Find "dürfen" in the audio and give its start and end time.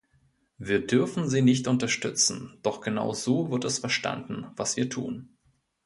0.87-1.29